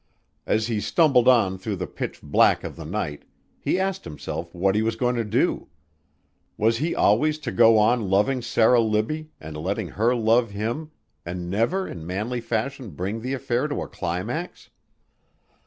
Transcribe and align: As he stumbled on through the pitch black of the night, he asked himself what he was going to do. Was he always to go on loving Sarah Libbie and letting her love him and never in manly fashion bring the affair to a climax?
As 0.47 0.65
he 0.65 0.79
stumbled 0.79 1.27
on 1.27 1.59
through 1.59 1.75
the 1.75 1.85
pitch 1.85 2.21
black 2.23 2.63
of 2.63 2.75
the 2.75 2.85
night, 2.85 3.23
he 3.59 3.79
asked 3.79 4.03
himself 4.03 4.51
what 4.55 4.73
he 4.73 4.81
was 4.81 4.95
going 4.95 5.13
to 5.15 5.23
do. 5.23 5.67
Was 6.57 6.79
he 6.79 6.95
always 6.95 7.37
to 7.37 7.51
go 7.51 7.77
on 7.77 8.09
loving 8.09 8.41
Sarah 8.41 8.81
Libbie 8.81 9.29
and 9.39 9.55
letting 9.55 9.89
her 9.89 10.15
love 10.15 10.49
him 10.49 10.89
and 11.23 11.51
never 11.51 11.87
in 11.87 12.07
manly 12.07 12.41
fashion 12.41 12.89
bring 12.89 13.21
the 13.21 13.33
affair 13.35 13.67
to 13.67 13.83
a 13.83 13.87
climax? 13.87 14.71